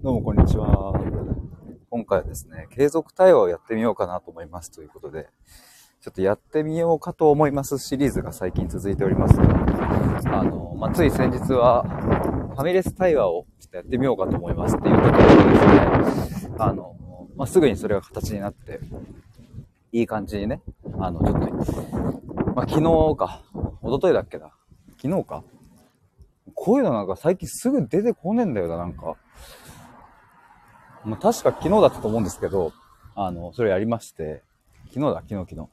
[0.00, 0.92] どうもこんにちは。
[1.90, 5.26] 今回はですね、継続対話をやってみようかなと思いますということで、
[6.00, 11.82] ちょっとやってみようかと思いますシリーズが最近続いております、あの、まあ、つい先日は、
[12.54, 15.32] ファミレス対話をちょっとやってみようかと思いますっていうところでで
[16.36, 16.96] すね、あの、
[17.34, 18.78] まあ、すぐにそれが形になって、
[19.90, 20.62] いい感じにね、
[21.00, 23.42] あの、ちょっと、まあ、昨日か、
[23.82, 24.52] 一昨日だっけな、
[25.02, 25.42] 昨日か、
[26.54, 29.16] こういうのなんか最近すぐ出てこねえんだよな、なんか。
[31.04, 32.72] まあ、確か昨日だったと思うんですけど、
[33.14, 34.42] あの、それやりまして、
[34.92, 35.68] 昨日だ、昨日、昨日。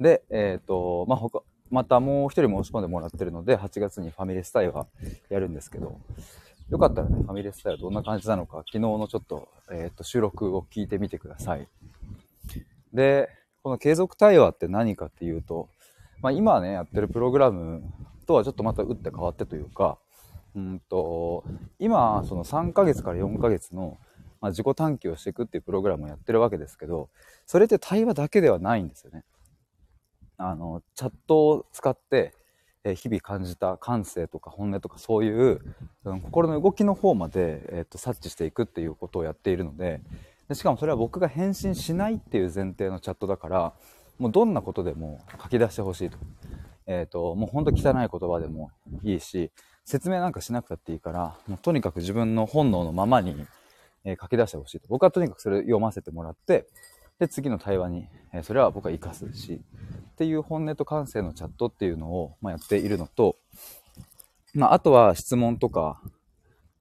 [0.00, 4.86] で、えっ、ー、と、まあ、他、またもう一人申し込んでもらってるので、8月にファミレス対話
[5.30, 5.98] やるんですけど、
[6.70, 11.66] よかったらね、ファミレス対話どんな感じなのか、昨日のちょっと、えっ、ー、と、収録を聞いてみてください。
[12.92, 13.30] で、
[13.62, 15.68] この継続対話って何かっていうと、
[16.20, 17.82] まあ、今ね、やってるプログラム
[18.26, 19.98] とはちょっとまた打って変わってというか、
[20.56, 21.44] うんと、
[21.78, 23.98] 今、その3ヶ月から4ヶ月の、
[24.40, 27.10] まあ、自己探求をしていくっていうプログラムをやってるわけですけど、
[27.44, 29.24] それって対話だけではないんですよね。
[30.38, 32.32] あの、チャットを使って、
[32.84, 35.60] え日々感じた感性とか本音とかそういう、
[36.04, 40.00] うん、心の動きの方まで、え、っと察知していくっていうことをやっているので
[40.48, 43.72] でしかもそれは僕が返信しないっていう前提のチャットだから
[44.20, 46.18] もうどんなことでも書き出してほしいと
[46.86, 48.70] えっ、と、もうほんと汚い言葉でも
[49.02, 49.50] いいし、
[49.86, 53.46] 説明なんかしなくたっていいから、もうとにかく自分の本能のままに、
[54.04, 54.88] えー、書き出してほしいと。
[54.88, 56.66] 僕はとにかくそれ読ませてもらって、
[57.20, 59.62] で、次の対話に、えー、それは僕は活かすし、
[60.10, 63.36] っていう本音と感性のチャットっていうのを、まあ、やっているのと、
[64.54, 66.02] まあ、あとは質問とか、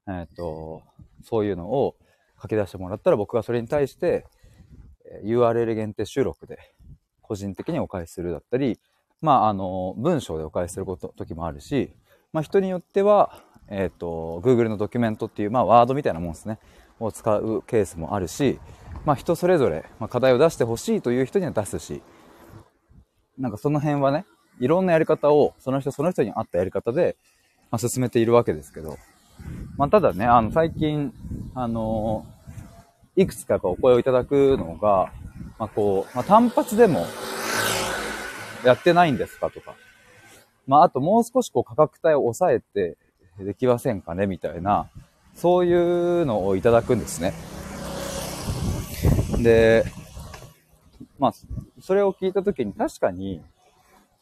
[0.07, 0.81] えっ、と、
[1.23, 1.95] そういうのを
[2.41, 4.25] 書き出してもらったら僕がそれに対して、
[5.05, 6.57] え URL 限定収録で
[7.21, 8.79] 個人的にお返しするだったり、
[9.21, 11.91] まあ、あの、文章でお返しすること、時もあるし、
[12.35, 13.31] まあ、人によっては、
[13.69, 16.59] えっ、ー、と、Google のドキュメントっていう、まあ、ワードみたいなもんですね、
[16.99, 18.59] を使うケースもあるし、
[19.05, 22.01] まあ、人それぞれ、まあ、課題を出してほしいという人には出すし、
[23.37, 24.25] なんかその辺はね、
[24.59, 27.15] いろんなやり方を、その人その人に合ったやり方で、
[27.71, 28.97] まあ、進めているわけですけど、
[29.77, 31.13] まあ、ただね、あの、最近、
[31.53, 35.13] あのー、いくつかお声をいただくのが、
[35.57, 37.07] まあ、こう、まあ、単発でも、
[38.65, 39.75] やってないんですかとか。
[40.67, 42.97] まあ、あともう少しこう価格帯を抑えて
[43.39, 44.89] できませんかねみたいな、
[45.35, 47.33] そういうのをいただくんですね。
[49.41, 49.85] で、
[51.19, 51.33] まあ、
[51.81, 53.41] それを聞いたときに確かに、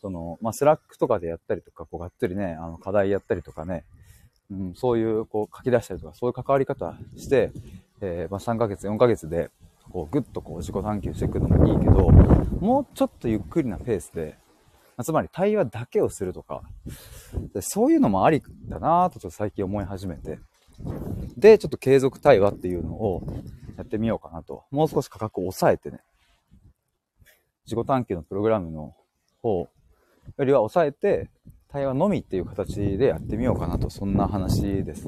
[0.01, 3.85] その、まあ、 Slack とかでやったりとか、こう、がっつりね、あの、課題やったりとかね、
[4.51, 7.51] うん、そういう、こう、書き出したりとか、そういう関わり方して、
[8.01, 9.49] えー、まあ、3ヶ月、4ヶ月で、
[9.91, 12.09] こう、ぐっとこう、自己探求していくのもいいけど、
[12.59, 14.37] もうちょっとゆっくりなペースで、
[15.03, 16.63] つまり対話だけをするとか、
[17.61, 20.39] そういうのもありだなぁとちょっと最近思い始めて、
[21.37, 23.23] で、ちょっと継続対話っていうのを
[23.77, 24.65] やってみようかなと。
[24.71, 26.01] もう少し価格を抑えてね、
[27.65, 28.95] 自己探求のプログラムの
[29.41, 29.69] 方
[30.37, 31.29] よりは抑えて、
[31.69, 35.07] 対話のみっていう形でやってみようかなと、そんな話です。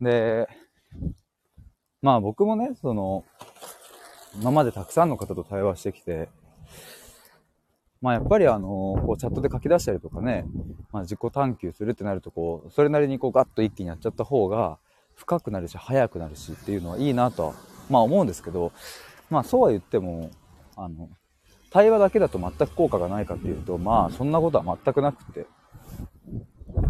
[0.00, 0.48] で、
[2.02, 3.24] まあ僕もね、その、
[4.40, 6.28] 今までたくさんの方と対話してきて、
[8.00, 8.68] まあやっぱりあの、
[9.06, 10.46] こうチャットで書き出したりとかね、
[10.90, 14.78] まあ自己探求するってなるとこう、それなりにこうガッと一気にやっちゃった方が
[15.16, 17.54] 深くなるし早くなるしっていうのはいいなとは、
[17.90, 18.72] まあ思うんですけど、
[19.28, 20.30] まあそうは言っても、
[20.76, 21.08] あの、
[21.70, 25.46] 対話だけだと全く効果がないかっていうと、まあそんなことは全くなくて、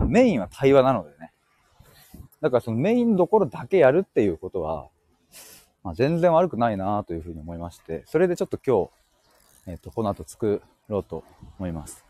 [0.06, 1.32] メインは対話なのでね。
[2.40, 4.88] だからそのメインどころだけやるっていうことは、
[5.82, 8.90] まあ、全然悪くないなというふうに思いまして、それでちょっと今日、
[9.70, 11.22] えっ、と、この後作ろうと
[11.58, 12.04] 思います。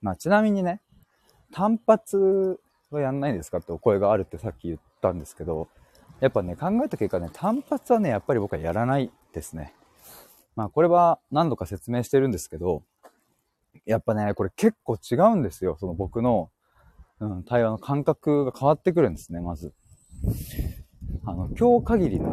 [0.00, 0.80] まあ、ちなみにね、
[1.52, 2.58] 単発
[2.90, 5.68] はやんないですかってお声があるってさっき言ったんですけど、
[6.20, 9.72] やっぱね、考えた結果ね、単発はね、やっぱり僕はやらないですね。
[10.56, 12.82] まあ、これは何度か説明してるんですけど、
[13.86, 15.76] やっぱね、これ結構違うんですよ。
[15.78, 16.50] その僕の、
[17.20, 19.72] うん、対話の感覚が変わってくるんですね、まず。
[21.24, 22.30] あの、今日限りの、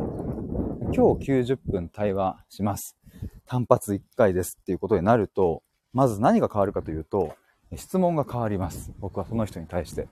[0.94, 2.99] 今日90分対話します。
[3.46, 5.64] 単発1回ですっていうことになると、
[5.94, 7.36] まず何が変わるかというと、
[7.76, 8.92] 質問が変わります。
[9.00, 10.08] 僕はその人に対して。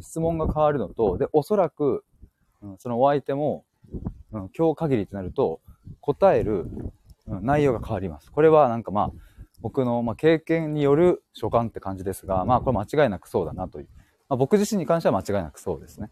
[0.00, 2.04] 質問が変わるのと、で、おそらく、
[2.62, 3.64] うん、そのお相手も、
[4.32, 5.60] うん、今日限りとなると、
[6.00, 6.66] 答える、
[7.26, 8.30] うん、内容が変わります。
[8.30, 9.12] これはなんかまあ、
[9.60, 13.88] 僕の、まあ、経験による所感って感じですが、まあこれ間違いなくそうだなという。
[14.28, 16.10] まあ、僕自身に関しては間違いなくそうですね。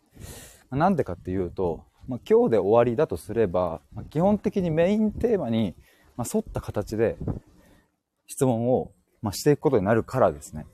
[0.70, 5.75] なんでかっていうと、まあ、今日で終わりだとすれば、まあ、基本的にメインテーマに、
[6.19, 7.17] ま沿った形で
[8.26, 8.91] 質問を、
[9.23, 10.67] ましていくことになるからですね。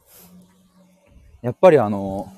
[1.40, 2.32] やっぱりあの、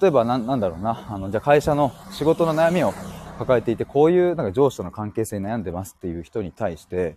[0.00, 2.94] 例えばな、なんだろうな、あの、じゃあ会社の仕事の悩みを
[3.38, 7.16] 抱えていて、こういうなんか上司との関係性に悩んでますっていう人に対して、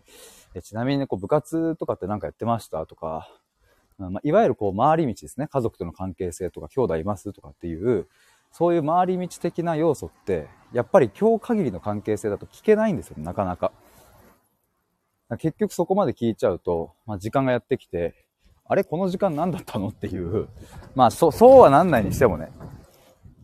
[0.54, 3.30] えちなみにね、こう部活とかって何かやってましたとか、
[3.98, 5.48] まあ、いわゆるこう回り道ですね。
[5.48, 8.08] 家族との関係性とか、兄弟いますとかっていう、
[8.52, 13.72] そういう回り道的な要素って、やっぱり今日限りの関係性だと聞けないんですよ、なかなか。
[15.38, 18.14] 結局そこまで聞いちゃうと、まあ、時間がやってきて、
[18.68, 20.48] あれこの時間何だったのっていう、
[20.96, 22.52] まあそ、そうはなんないにしてもね、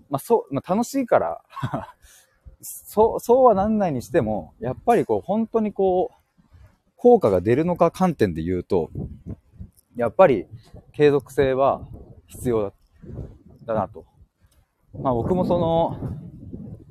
[0.09, 1.41] まあそう、まあ楽しいから。
[2.61, 8.91] そう、そうはなんないにしても、やっぱりこう、本当にこう、効果が出るのか観点で言うと、
[9.95, 10.45] やっぱり
[10.93, 11.87] 継続性は
[12.27, 12.73] 必要だ
[13.65, 14.05] だなと。
[14.99, 15.97] まあ僕もその、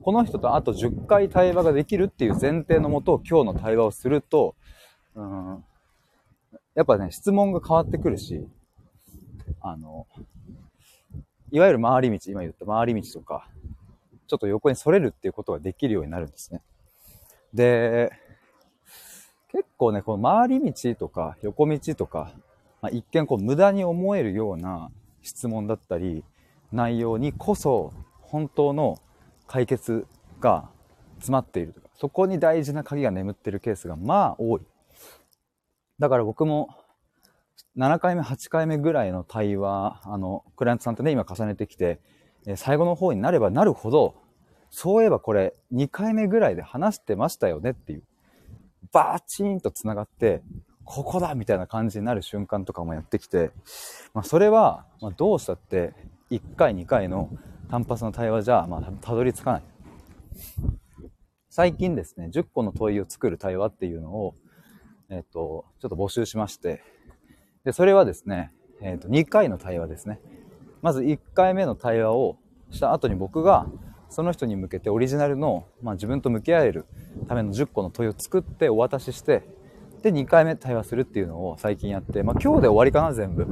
[0.02, 4.56] この人とあと10回対話ができるっていう前提のもと今日の対話をすると、
[5.20, 5.64] うん、
[6.74, 8.46] やっぱね、質問が変わってくるし、
[9.60, 10.06] あの、
[11.50, 13.46] いわゆる回り道、今言った回り道とか、
[14.26, 16.62] ちょっと横に反れるっていうことができるようになるんですね。
[17.52, 18.12] で、
[19.52, 22.32] 結構ね、この回り道とか横道とか、
[22.80, 24.90] まあ、一見こう無駄に思えるような
[25.22, 26.24] 質問だったり、
[26.72, 28.98] 内容にこそ本当の
[29.48, 30.06] 解決
[30.38, 30.70] が
[31.16, 34.60] 詰まっているとか、そこに大事な鍵が眠ってるケースがまあ多い。
[36.00, 36.70] だから僕も
[37.76, 42.00] 7回目、8回目ぐらいの対話、あの、クライアントさんとね、今重ねてきて、
[42.46, 44.14] え最後の方になればなるほど、
[44.70, 48.02] そういえばこれ2回目ぐらいで話してましたよねっていう、
[48.92, 50.42] バーチーンと繋がって、
[50.84, 53.50] ここだみたいな感じになる瞬間とかもやってきて、
[54.14, 55.92] まあ、それは、ま、どうしたって、
[56.30, 57.28] 1回2回の
[57.70, 59.62] 単発の対話じゃ、まあ、たどり着かない。
[61.50, 64.34] 最近ですね、10個の問いを作る対話っていうのを、
[65.10, 66.82] えっ、と、ちょっと募集しまして、
[67.64, 70.20] で、それはですね、えっ、と、2回の対話ですね。
[70.82, 72.38] まず1回目の対話を
[72.70, 73.66] した後に僕が、
[74.08, 76.86] その人に向けてオリジナルの、まあ、自分と向き合える
[77.28, 79.42] ための10個の問いを作ってお渡しして、
[80.02, 83.46] で、2回目対話するっていうのを最近やって、まあ、今日で終わりかな、全部。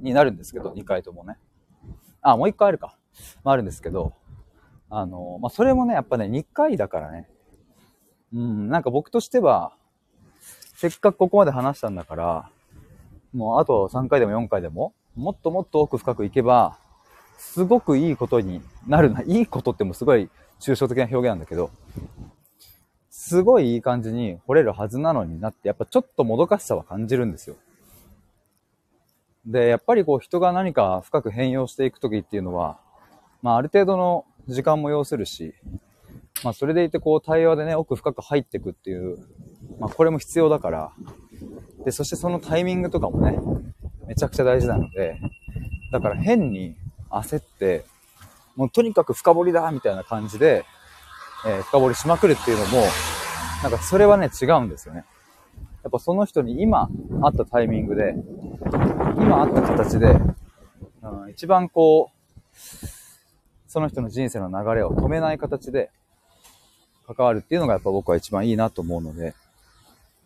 [0.00, 1.38] になるんですけど、2回ともね。
[2.20, 2.98] あ、もう1回あるか。
[3.42, 4.12] まあ、あるんですけど、
[4.90, 7.28] あの、まあ、それもね、やっぱね、2回だからね。
[8.34, 9.74] うん、なんか僕としては、
[10.74, 12.50] せっかくここまで話したんだから、
[13.32, 16.76] もうあと3回でも4回でも、もっともっと奥深くいけば、
[17.38, 19.22] すごくいいことになるな。
[19.22, 20.28] いいことってもすごい
[20.60, 21.70] 抽象的な表現なんだけど、
[23.10, 27.56] すごいいい感じに掘れるはずなのになって、やっぱちょっともどかしさは感じるんですよ。
[29.46, 32.78] で、やっぱりこう人が何か深く変容していくときっていうのは、
[33.42, 35.54] まあある程度の時間も要するし、
[36.42, 39.18] まあそれでいてこう対話でね、奥深く入っていくっていう、
[39.78, 40.92] まあこれも必要だから、
[41.84, 43.38] で、そしてそのタイミングとかもね、
[44.06, 45.18] めちゃくちゃ大事なので、
[45.92, 46.76] だから変に
[47.10, 47.84] 焦って、
[48.56, 50.64] もうとにかく深掘りだみたいな感じで、
[51.46, 52.86] えー、深掘りしまくるっていうのも、
[53.62, 55.04] なんかそれはね、違うんですよね。
[55.82, 56.88] やっぱその人に今
[57.22, 58.14] 会ったタイミングで、
[59.16, 60.18] 今会った形で、
[61.02, 62.56] うん、一番こう、
[63.68, 65.90] その人の人生の流れを止めない形で
[67.06, 69.34] 関わるっていうのがやっぱ僕は一番いいなと思うので、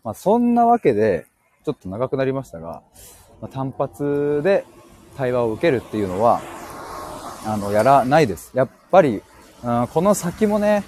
[0.09, 1.27] まあそんなわけで、
[1.67, 2.83] ちょっと長くなりましたが、
[3.43, 4.65] まあ、単発で
[5.19, 6.41] 対話を受けるっていうのは、
[7.45, 8.51] あの、やらないです。
[8.55, 9.21] やっぱり、
[9.63, 10.83] うん、この先もね、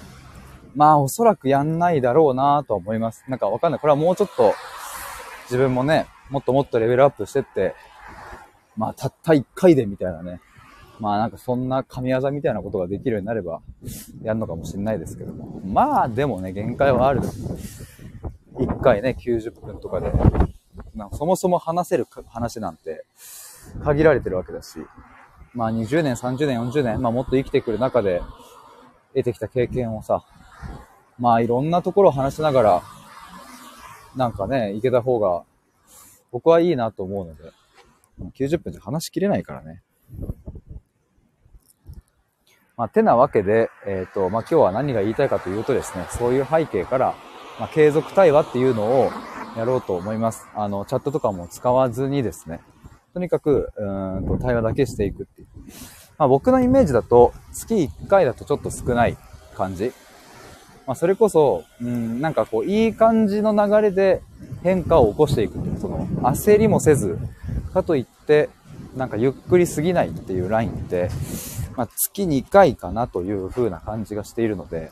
[0.75, 3.23] まあおそらくやんないだろうなと思います。
[3.27, 3.79] なんかわかんない。
[3.79, 4.55] これはもうちょっと
[5.43, 7.75] 自分もね、もっともっとレベルアップしてって、
[8.75, 10.41] まあたった一回でみたいなね。
[10.99, 13.61] まあなんかそんな神業みたいなことができるようになれば
[14.23, 15.61] やるのかもしれないですけども。
[15.63, 17.21] まあでもね、限界はある。
[18.81, 20.11] 回ね、90分とかで。
[20.95, 23.05] なんかそもそも話せる話なんて
[23.83, 24.79] 限られてるわけだし。
[25.53, 28.21] まあ20年、30年、40年、まあもっと生きてくる中で
[29.13, 30.23] 得てきた経験をさ、
[31.19, 32.83] まあいろんなところを話しながら、
[34.15, 35.43] なんかね、行けた方が、
[36.31, 37.51] 僕はいいなと思うので、
[38.37, 39.81] 90分じゃ話しきれないからね。
[42.77, 47.15] まあ、てなわけで、えっ、ー、と、まあ、今日は何が言いたいかというとですね、そういう背景から、
[47.61, 49.11] まあ、継続対話っていうのを
[49.55, 50.47] やろうと思います。
[50.55, 52.59] あの、チャットとかも使わずにですね、
[53.13, 55.47] とにかく、うんと対話だけしていくっていう。
[56.17, 59.15] まあ、僕のイメージだと、月1回だとちょっと少ない
[59.55, 59.93] 感じ。
[60.87, 64.23] まあ、それこそ、うん、なんかこう、いい感じの流れで
[64.63, 65.79] 変化を起こしていくっていう。
[65.79, 67.19] その、焦りもせず、
[67.75, 68.49] かといって、
[68.97, 71.11] なんかゆっくりすぎないっていうラインって、
[71.75, 74.91] まあ、月2回かなという風な感じがしているので、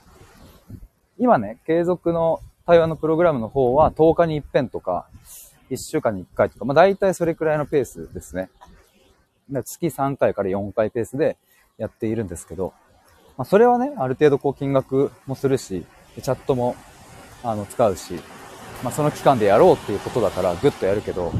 [1.17, 5.07] 今ね、継続の対話のプログラムの方は10日に一遍とか、
[5.71, 8.51] 1週間に1回とか、まあ大体それくらいのペースですね。
[9.65, 11.37] 月3回から4回ペースで
[11.79, 12.73] やっているんですけど、
[13.37, 15.83] まあ、それはね、ある程度こう金額もするし、
[16.21, 16.75] チャットも、
[17.43, 18.13] あの、使うし、
[18.83, 21.31] まあ、その期間でやろうっていうことだからぐっとやるけど、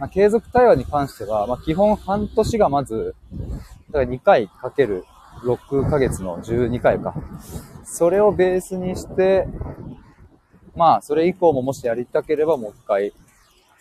[0.00, 3.14] まあ、継続対話に関しては、まあ、基本半年がまず、
[3.92, 5.04] だから2回かける
[5.44, 7.14] 6ヶ月の12回か。
[7.84, 9.46] それをベースにして、
[10.76, 13.12] まあ、それ以降ももしやりたければもう一回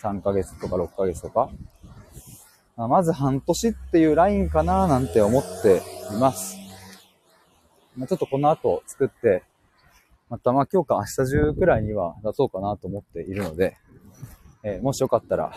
[0.01, 1.49] 3ヶ月とか6ヶ月とか。
[2.77, 5.81] まあ、まず半年っていうラインかななんて思って
[6.13, 6.57] います。
[7.95, 9.43] まあ、ちょっとこの後作って、
[10.29, 13.77] またまあ今日か明日中くらいには出そうかなと思っているので、
[14.63, 15.53] えー、もしよかったら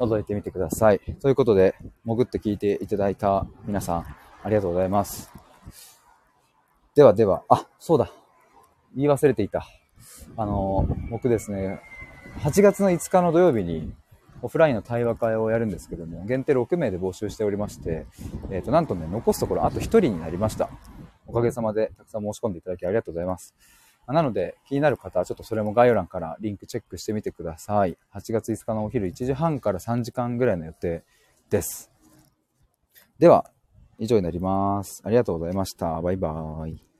[0.00, 1.00] 覗いてみてください。
[1.20, 4.06] ということで、潜って聞いていただいた皆さん、
[4.42, 5.30] ありがとうございます。
[6.94, 8.10] ではでは、あ、そうだ。
[8.96, 9.66] 言い忘れていた。
[10.36, 11.80] あの、僕ですね、
[12.40, 13.92] 8月の5日の土曜日に
[14.40, 18.06] オフラインの対話会をやるんですけども、限定6名で募集しておりまして、
[18.50, 20.68] えっ、ー、と、なんとね、残すところあと1人になりました。
[21.26, 23.54] おかげさまでたくさん申し込んでいただきありがとうございます。
[24.08, 27.96] なので、気になる方はちょっとそれも概要欄からリンクチェックしてみてください。
[28.14, 31.04] 8月5日のお昼1時半から3時間ぐらいの予定
[31.50, 31.90] です。
[33.18, 33.50] では、
[33.98, 35.02] 以上になります。
[35.04, 36.00] ありがとうございました。
[36.00, 36.91] バイバーイ。